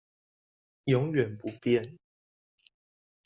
[0.85, 1.99] 永遠不變